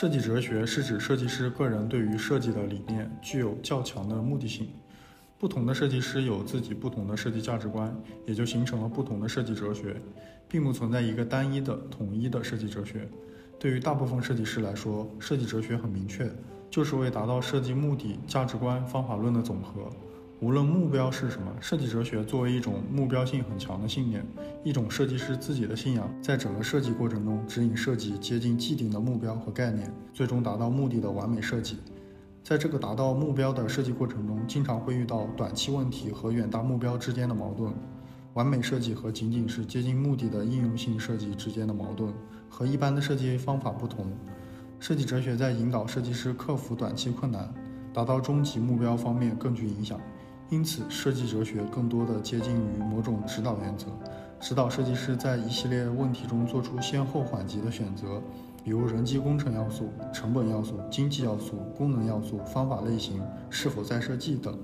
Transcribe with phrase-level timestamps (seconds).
[0.00, 4.68] 设计哲学是指设计师个人对于设计的理念具有较强的目的性。
[5.36, 7.92] 不同的设计师有自己不同的设计价值观，
[8.24, 10.00] 也就形成了不同的设计哲学，
[10.48, 13.08] 并不存在一个单一的统一的设计哲学。
[13.58, 16.30] 对于大部分设计师来说，设计哲学很明确，
[16.70, 19.90] 就是为达到设计目的、价值观、方法论的总和。
[20.40, 24.24] 无论目标是什么，设计哲学作为一种目标性很强的信念，
[24.62, 31.78] 一种设计师自己的信仰，在整个设计过程中指引设计接近既定的目标和概念，最终达到目的的完美设计。
[32.44, 37.72] 在这个达到目标的设计过程中，经常会遇到短期问题和远大目标之间的矛盾。
[38.34, 42.14] 完美设计和仅仅是接近目的的应用性设计之间的矛盾，
[42.48, 44.06] 和一般的设计方法不同。
[44.78, 47.52] 设计哲学在引导设计师克服短期困难，
[47.92, 50.00] 达到终极目标方面更具影响。
[50.50, 53.86] 因此，设计哲学更多的接近于某种指导原则，
[54.40, 58.22] 指导设计师在一系列问题中做出先后缓急的选择，
[58.64, 64.58] 比如人机工程要素、成本要素、经济要素、功能要素、方法类型、是否再设计等。